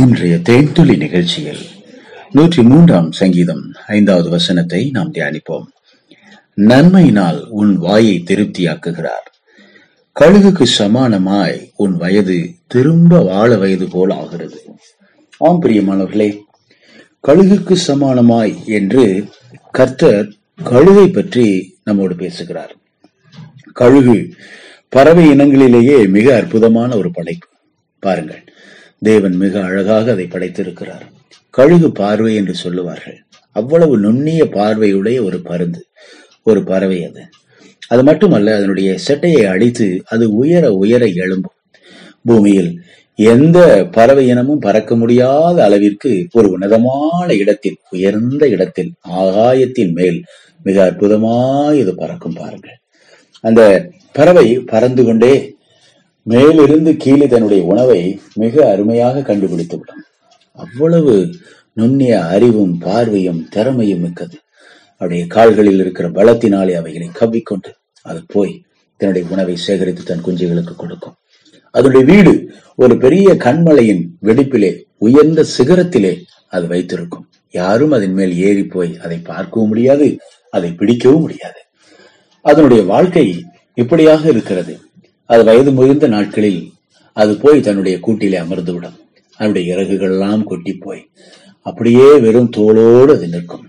இன்றைய 0.00 0.36
தேன்துளி 0.36 0.96
நிகழ்ச்சியில் 0.96 1.60
நூற்றி 2.30 2.62
மூன்றாம் 2.62 3.12
சங்கீதம் 3.12 3.72
ஐந்தாவது 3.86 4.28
வசனத்தை 4.28 4.90
நாம் 4.90 5.12
தியானிப்போம். 5.12 5.66
நன்மையினால் 6.56 7.46
உன் 7.48 7.76
வாயை 7.76 8.22
திருப்தியாக்குகிறார். 8.26 9.26
கழுகுக்கு 10.20 10.66
சமானமாய் 10.78 11.70
உன் 11.76 11.96
வயது 11.96 12.50
திரும்ப 12.66 13.20
வாழ 13.20 13.56
வயது 13.56 13.88
போல் 13.88 14.10
ஆகிறது. 14.10 14.64
ஆம் 15.38 15.62
பிரியமானவர்களே 15.62 16.38
கழுகுக்கு 17.28 17.76
சமானமாய் 17.86 18.64
என்று 18.64 19.28
கர்த்தர் 19.70 20.32
கழுகை 20.64 21.12
பற்றி 21.12 21.78
நம்மோடு 21.84 22.16
பேசுகிறார். 22.16 22.76
கழுகு 23.72 24.34
பறவை 24.88 25.28
இனங்களிலேயே 25.28 26.08
மிக 26.08 26.36
அற்புதமான 26.36 26.96
ஒரு 26.96 27.10
படைப்பு. 27.10 27.48
பாருங்கள். 27.98 28.45
தேவன் 28.98 29.36
மிக 29.36 29.62
அழகாக 29.62 30.12
அதை 30.12 30.24
படைத்திருக்கிறார். 30.24 31.04
கழுகு 31.50 31.92
பார்வை 31.92 32.34
என்று 32.34 32.54
சொல்லுவார்கள். 32.54 33.18
அவ்வளவு 33.52 33.98
நுண்ணிய 33.98 34.44
பார்வையுடைய 34.44 35.24
ஒரு 35.24 35.40
பருந்து 35.40 35.86
ஒரு 36.42 36.64
பறவை 36.64 37.04
அது. 37.04 37.22
அது 37.88 38.02
மட்டுமல்ல 38.02 38.56
அதனுடைய 38.56 38.98
செட்டையை 39.08 39.46
அடித்து 39.46 40.02
அது 40.04 40.34
உயர 40.36 40.72
உயர 40.72 41.06
எழும்பும். 41.06 41.56
பூமியில் 42.22 42.80
எந்த 43.14 43.88
பறவை 43.90 44.26
இனமும் 44.26 44.58
பறக்க 44.58 44.96
முடியாத 44.96 45.64
அளவிற்கு 45.64 46.26
ஒரு 46.32 46.50
உன்னதமான 46.50 47.34
இடத்தில் 47.34 47.76
உயர்ந்த 47.90 48.48
இடத்தில் 48.48 48.92
ஆகாயத்தின் 49.10 49.92
மேல் 49.92 50.24
மிக 50.62 50.90
அற்புதமாய் 50.90 51.78
இது 51.78 51.94
பறக்கும் 51.94 52.34
பாருங்கள். 52.34 52.78
அந்த 53.40 53.90
பறவை 54.12 54.58
பறந்து 54.66 55.04
கொண்டே 55.04 55.55
மேலிருந்து 56.26 56.96
கீழே 56.96 57.26
தன்னுடைய 57.26 57.62
உணவை 57.64 58.00
மிக 58.34 58.70
அருமையாக 58.70 59.22
கண்டுபிடித்து 59.22 59.76
விடும் 59.78 60.02
அவ்வளவு 60.52 61.14
நுண்ணிய 61.72 62.24
அறிவும் 62.24 62.78
பார்வையும் 62.78 63.48
திறமையும் 63.48 64.00
மிக்கது. 64.00 64.36
அவருடைய 64.96 65.26
கால்களில் 65.26 65.80
இருக்கிற 65.80 66.08
பலத்தினாலே 66.08 66.72
அவைகளை 66.72 67.08
கவ்விக்கொண்டு 67.12 67.70
அது 68.02 68.20
போய் 68.26 68.62
தன்னுடைய 68.96 69.28
உணவை 69.30 69.56
சேகரித்து 69.56 70.02
தன் 70.02 70.24
குஞ்சுகளுக்கு 70.24 70.74
கொடுக்கும். 70.76 71.16
அதனுடைய 71.70 72.06
வீடு 72.12 72.32
ஒரு 72.74 72.98
பெரிய 72.98 73.34
கண்மலையின் 73.34 74.02
வெடிப்பிலே 74.22 74.72
உயர்ந்த 74.98 75.44
சிகரத்திலே 75.58 76.12
அது 76.48 76.66
வைத்திருக்கும். 76.66 77.28
யாரும் 77.50 77.92
அதன் 77.92 78.12
மேல் 78.12 78.34
ஏறி 78.36 78.64
போய் 78.64 78.98
அதை 79.04 79.18
பார்க்கவும் 79.18 79.68
முடியாது 79.68 80.08
அதை 80.50 80.70
பிடிக்கவும் 80.70 81.20
முடியாது. 81.20 81.60
அதனுடைய 82.40 82.82
வாழ்க்கை 82.84 83.26
இப்படியாக 83.74 84.28
இருக்கிறது. 84.28 84.74
அது 85.30 85.44
வயது 85.44 85.70
முதிர்ந்த 85.72 86.06
நாட்களில் 86.08 86.60
அது 87.12 87.32
போய் 87.36 87.60
தன்னுடைய 87.60 87.96
கூட்டிலே 88.00 88.38
அமர்ந்துவிடும். 88.38 88.98
அதனுடைய 89.38 89.74
இறகுகள் 89.74 90.10
எல்லாம் 90.10 90.44
கொட்டி 90.44 90.72
போய் 90.72 91.02
அப்படியே 91.60 92.18
வெறும் 92.18 92.50
தோளோடு 92.56 93.12
அது 93.16 93.28
நிற்கும். 93.28 93.66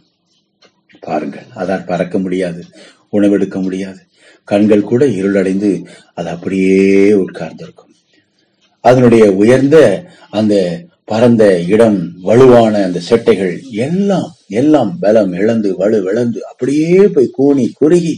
பாருங்கள் 1.00 1.47
அதான் 1.55 1.85
பறக்க 1.85 2.19
முடியாது 2.19 2.61
உணவெடுக்க 3.09 3.58
முடியாது. 3.61 4.00
கண்கள் 4.44 4.83
கூட 4.83 5.05
இருளடைந்து 5.05 5.69
அது 6.13 6.30
அப்படியே 6.30 7.13
உட்கார்ந்திருக்கும். 7.13 7.94
அதனுடைய 8.83 9.23
உயர்ந்த 9.31 9.78
அந்த 10.30 10.55
பரந்த 11.03 11.44
இடம் 11.73 12.00
வலுவான 12.22 12.83
அந்த 12.83 13.00
செட்டைகள் 13.09 13.53
எல்லாம் 13.85 14.31
எல்லாம் 14.47 14.91
பலம் 15.00 15.33
இழந்து 15.33 15.69
வலு 15.78 16.00
விழந்து 16.08 16.39
அப்படியே 16.39 17.08
போய் 17.08 17.35
கூனி 17.38 17.66
குறுகி 17.69 18.16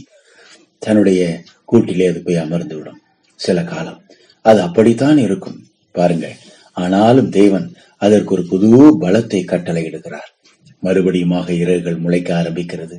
தன்னுடைய 0.78 1.20
கூட்டிலே 1.64 2.08
அது 2.08 2.20
போய் 2.22 2.36
அமர்ந்து 2.36 2.76
விடும் 2.76 2.99
சில 3.44 3.64
காலம். 3.64 4.00
அது 4.42 4.60
அப்படித்தான் 4.60 5.18
இருக்கும். 5.18 5.58
பாருங்கள். 5.92 6.36
ஆனாலும் 6.72 7.30
தேவன் 7.30 7.72
அதற்கு 7.96 8.32
ஒரு 8.32 8.44
புது 8.44 9.00
பலத்தை 9.00 9.38
கட்டளையிடுகிறார். 9.46 10.30
மறுபடியுமாக 10.82 11.50
இறகுகள் 11.50 11.96
முளைக்க 11.96 12.42
ஆரம்பிக்கிறது. 12.42 12.96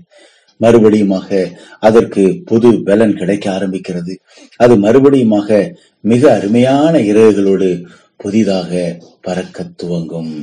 மறுபடியுமாக 0.62 1.52
அதற்கு 1.80 2.42
புது 2.46 2.84
பலன் 2.84 3.16
கிடைக்க 3.16 3.52
ஆரம்பிக்கிறது. 3.52 4.18
அது 4.56 4.78
மறுபடியுமாக 4.78 5.74
மிக 6.00 6.34
அருமையான 6.34 6.98
இறகுகளோடு 6.98 7.86
புதிதாக 8.18 8.98
பறக்க 9.22 9.64
துவங்கும். 9.76 10.34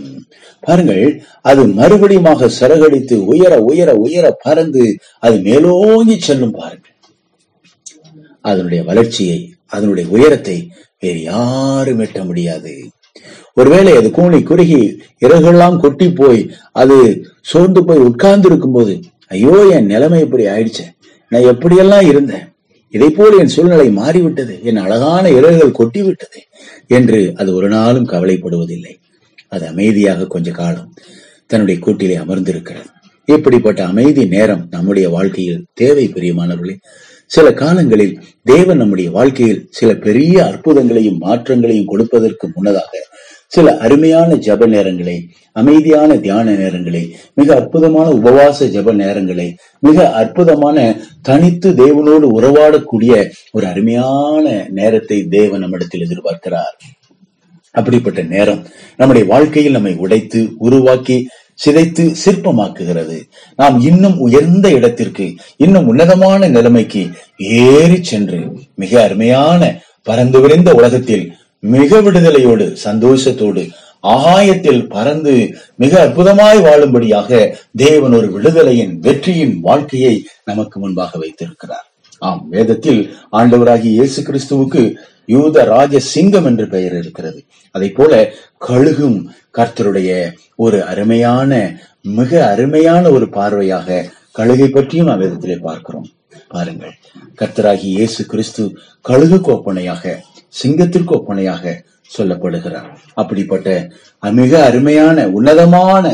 பாருங்கள். 0.60 1.22
அது 1.42 1.66
மறுபடியுமாக 1.66 2.50
சிறகடித்து 2.60 3.24
உயர 3.24 3.60
உயர 3.60 3.94
உயர 3.94 4.36
பறந்து 4.42 4.98
அது 5.18 5.38
மேலோங்கி 5.40 6.18
செல்லும் 6.20 6.50
பாருங்கள். 6.50 6.94
அதனுடைய 8.40 8.84
வளர்ச்சியை 8.84 9.52
அதனுடைய 9.68 10.06
உயரத்தை 10.08 10.58
வேறு 10.98 11.20
யாரும் 11.22 12.00
எட்ட 12.00 12.20
முடியாது. 12.24 12.72
ஒருவேளை 13.54 13.92
அது 13.96 14.08
கூணி 14.10 14.38
குறுகி 14.42 14.80
இறகுலாம் 15.26 15.78
கொட்டி 15.80 16.06
போய் 16.12 16.40
அது 16.72 16.96
சோர்ந்து 17.40 17.80
போய் 17.84 18.06
உட்கார்ந்து 18.08 18.48
இருக்கும் 18.48 18.72
போது 18.72 18.94
ஐயோ 19.26 19.54
என் 19.76 19.86
நிலைமை 19.86 20.20
இப்படி 20.20 20.44
ஆயிடுச்சு 20.46 20.84
நான் 21.32 21.48
எப்படியெல்லாம் 21.52 22.06
இருந்தேன்? 22.08 22.44
இதை 22.94 23.08
போல 23.10 23.36
என் 23.36 23.52
சூழ்நிலை 23.54 23.88
மாறிவிட்டது 23.90 24.54
என் 24.62 24.76
அழகான 24.76 25.24
இறகுகள் 25.30 25.78
கொட்டி 25.78 26.02
விட்டது 26.02 26.40
என்று 26.98 27.20
அது 27.36 27.50
ஒரு 27.54 27.68
நாளும் 27.68 28.08
கவலைப்படுவதில்லை. 28.08 28.94
அது 29.48 29.64
அமைதியாக 29.66 30.26
கொஞ்ச 30.26 30.50
காலம் 30.50 30.94
தன்னுடைய 31.46 31.80
கூட்டிலே 31.80 32.16
அமர்ந்திருக்கிறது. 32.16 32.88
இப்படிப்பட்ட 33.28 33.80
அமைதி 33.86 34.22
நேரம் 34.26 34.64
நம்முடைய 34.70 35.08
வாழ்க்கையில் 35.08 35.64
தேவை 35.74 36.06
பிரியமானவர்களே. 36.08 36.76
சில 37.30 37.52
காலங்களில் 37.52 38.14
தேவன் 38.42 38.76
நம்முடைய 38.76 39.10
வாழ்க்கையில் 39.10 39.66
சில 39.70 39.94
பெரிய 39.94 40.34
அற்புதங்களையும் 40.44 41.20
மாற்றங்களையும் 41.20 41.84
கொடுப்பதற்கு 41.84 42.48
முன்னதாக 42.54 42.92
சில 43.46 43.76
அருமையான 43.76 44.34
ஜப 44.34 44.66
நேரங்களை 44.66 45.14
அமைதியான 45.52 46.16
தியான 46.16 46.52
நேரங்களை 46.52 47.02
மிக 47.34 47.54
அற்புதமான 47.54 48.08
உபவாச 48.10 48.66
ஜப 48.66 48.92
நேரங்களை 48.94 49.46
மிக 49.80 50.12
அற்புதமான 50.12 50.76
தனித்து 51.22 51.70
தேவனோடு 51.72 52.26
உறவாடக்கூடிய 52.38 53.12
ஒரு 53.52 53.66
அருமையான 53.66 54.66
நேரத்தை 54.70 55.26
தேவன் 55.28 55.60
நம்மிடத்தில் 55.60 56.06
எதிர்பார்க்கிறார். 56.06 56.76
அப்படிப்பட்ட 57.74 58.22
நேரம் 58.22 58.66
நம்முடைய 58.96 59.28
வாழ்க்கையில் 59.28 59.72
நம்மை 59.72 59.94
உடைத்து 59.96 60.40
உருவாக்கி 60.58 61.16
சிதைத்து 61.64 62.04
சிற்பமாக்குகிறது. 62.24 63.18
நாம் 63.56 63.80
இன்னும் 63.80 64.18
உயர்ந்த 64.18 64.70
இடத்திற்கு 64.70 65.26
இன்னும் 65.56 65.86
உன்னதமான 65.86 66.48
நிலைமைக்கு 66.48 67.02
ஏறி 67.36 67.98
சென்று 68.02 68.40
மிக 68.74 69.02
அருமையான 69.02 69.80
பறந்து 70.02 70.40
விரைந்த 70.40 70.72
உலகத்தில் 70.74 71.26
மிக 71.58 72.00
விடுதலையோடு 72.00 72.66
சந்தோஷத்தோடு 72.84 73.62
ஆகாயத்தில் 74.00 74.82
பறந்து 74.88 75.32
மிக 75.74 75.92
அற்புதமாய் 76.06 76.60
வாழும்படியாக 76.66 77.30
தேவன் 77.76 78.12
ஒரு 78.12 78.28
விடுதலையின் 78.36 78.94
வெற்றியின் 79.00 79.54
வாழ்க்கையை 79.60 80.14
நமக்கு 80.44 80.78
முன்பாக 80.80 81.18
வைத்திருக்கிறார். 81.18 81.86
ஆம் 82.18 82.46
வேதத்தில் 82.50 83.00
ஆண்டவராகி 83.32 83.88
இயேசு 83.96 84.20
கிறிஸ்துவுக்கு 84.22 84.82
யூத 85.34 85.64
ராஜ 85.74 86.00
சிங்கம் 86.12 86.46
என்று 86.50 86.66
பெயர் 86.74 86.94
இருக்கிறது. 87.00 87.40
அதை 87.74 87.88
போல 87.98 88.12
கழுகும் 88.68 89.18
கர்த்தருடைய 89.58 90.10
ஒரு 90.64 90.78
அருமையான 90.92 91.52
மிக 92.18 92.30
அருமையான 92.52 93.04
ஒரு 93.16 93.28
பார்வையாக 93.36 94.04
கழுகை 94.38 94.68
பற்றியும் 94.70 95.10
நாம் 95.10 95.22
விதத்திலே 95.24 95.58
பார்க்கிறோம். 95.68 96.08
பாருங்கள். 96.54 96.94
கர்த்தராகி 97.40 97.88
இயேசு 97.98 98.22
கிறிஸ்து 98.32 98.62
கழுகுக்கு 99.08 99.50
ஒப்பனையாக 99.56 100.14
சிங்கத்திற்கு 100.60 101.12
ஒப்பனையாக 101.18 101.74
சொல்லப்படுகிறார். 102.16 102.86
அப்படிப்பட்ட 103.20 103.68
மிக 104.38 104.52
அருமையான 104.68 105.26
உன்னதமான 105.38 106.04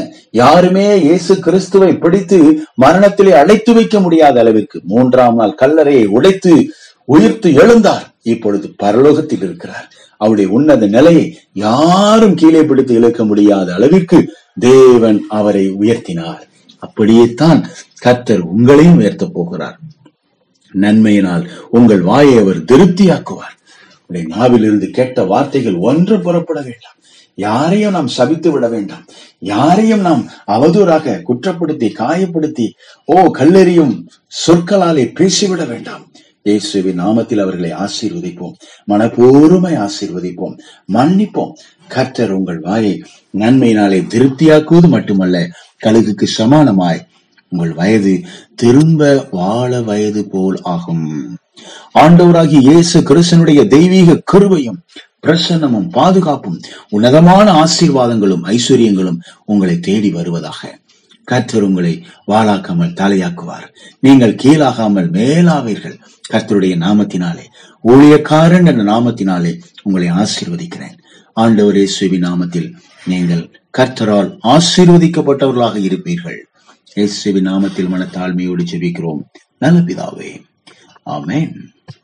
யாருமே 0.40 0.86
இயேசு 1.04 1.34
கிறிஸ்துவை 1.44 1.90
பிடித்து 2.04 2.38
மரணத்திலே 2.84 3.32
அழைத்து 3.42 3.72
வைக்க 3.78 3.98
முடியாத 4.06 4.40
அளவிற்கு 4.42 4.80
மூன்றாம் 4.92 5.38
நாள் 5.40 5.58
கல்லறையை 5.62 6.06
உடைத்து 6.16 6.54
உயிர்த்து 7.14 7.50
எழுந்தார். 7.62 8.04
இப்பொழுது 8.24 8.66
பரலோகத்தில் 8.82 9.44
இருக்கிறார். 9.48 9.92
அவருடைய 10.16 10.50
உன்னத 10.50 10.86
நிலையை 10.86 11.38
யாரும் 11.52 12.34
கீழே 12.34 12.62
பிடித்து 12.64 12.94
இழுக்க 12.94 13.24
முடியாத 13.24 13.74
அளவிற்கு 13.74 14.18
தேவன் 14.58 15.24
அவரை 15.28 15.64
உயர்த்தினார். 15.80 16.42
அப்படியே 16.78 17.34
தான் 17.34 17.60
கர்த்தர் 17.98 18.42
உங்களையும் 18.56 18.96
உயர்த்த 18.96 19.26
போகிறார். 19.26 19.78
நன்மையினால் 20.72 21.44
உங்கள் 21.70 22.00
வாயை 22.00 22.38
அவர் 22.38 22.64
திருப்தியாக்குவார். 22.64 23.54
உடைய 24.06 24.26
நாவிலிருந்து 24.28 24.90
கேட்ட 24.90 25.24
வார்த்தைகள் 25.24 25.74
ஒன்று 25.74 26.20
புறப்பட 26.20 26.58
வேண்டாம். 26.60 26.98
யாரையும் 27.34 27.90
நாம் 27.90 28.06
சபித்து 28.06 28.50
விட 28.50 28.68
வேண்டாம். 28.68 29.04
யாரையும் 29.38 30.00
நாம் 30.00 30.30
அவதூறாக 30.46 31.22
குற்றப்படுத்தி 31.28 31.88
காயப்படுத்தி 31.98 32.66
ஓ 33.04 33.26
கல்லெறியும் 33.38 33.94
சொற்களாலே 34.46 35.06
பேசிவிட 35.20 35.66
வேண்டாம். 35.68 36.04
இயேசுவின் 36.44 37.00
நாமத்தில் 37.00 37.40
அவர்களை 37.40 37.70
ஆசீர்வதிப்போம். 37.72 38.52
மனப்பூர்வமாய் 38.88 39.78
ஆசீர்வதிப்போம். 39.84 40.58
மன்னிப்போம். 40.92 41.52
கர்த்தர் 41.88 42.30
உங்கள் 42.30 42.58
வாயை 42.58 43.02
நன்மையினாலே 43.38 44.00
திருப்தியாக்குவது 44.14 44.88
மட்டுமல்ல 44.88 45.48
கழுகுக்கு 45.84 46.26
சமானமாய் 46.38 47.00
உங்கள் 47.48 47.72
வயது 47.72 48.20
திரும்ப 48.54 49.28
வாழ 49.30 49.80
வயது 49.80 50.28
போல் 50.28 50.58
ஆகும். 50.62 51.36
ஆண்டவராகிய 51.98 52.60
இயேசு 52.60 53.00
கிருஷ்ணனுடைய 53.00 53.66
தெய்வீக 53.66 54.22
கருவையும் 54.24 54.80
பிரசன்னமும் 55.22 55.88
பாதுகாப்பும் 55.90 56.60
உன்னதமான 56.88 57.52
ஆசீர்வாதங்களும் 57.52 58.44
ஐஸ்வர்யங்களும் 58.44 59.18
உங்களை 59.44 59.78
தேடி 59.78 60.10
வருவதாக. 60.10 60.78
கர்த்தர் 61.24 61.62
உங்களை 61.62 62.06
வாழாக்காமல் 62.26 62.96
தலையாக்குவார். 63.00 63.66
நீங்கள் 64.00 64.34
கீழாகாமல் 64.34 65.08
மேலாவீர்கள். 65.10 65.96
கர்த்தருடைய 66.32 66.74
நாமத்தினாலே 66.84 67.46
ஊழியக்காரன் 67.84 68.66
என்ற 68.66 68.82
நாமத்தினாலே 68.82 69.60
உங்களை 69.82 70.10
ஆசீர்வதிக்கிறேன். 70.10 70.96
ஆண்டவர் 71.32 71.76
இயேசுவி 71.76 72.18
நாமத்தில் 72.18 72.72
நீங்கள் 73.06 73.62
கர்த்தரால் 73.78 74.30
ஆசீர்வதிக்கப்பட்டவர்களாக 74.44 75.76
இருப்பீர்கள். 75.78 76.40
இயேசுவி 76.96 77.40
நாமத்தில் 77.50 77.92
மனத்தாழ்மையோடு 77.92 78.64
ஜெபிக்கிறோம். 78.72 79.22
நல்ல 79.58 79.80
பிதாவே. 79.80 80.42
ஆமேன். 81.06 81.52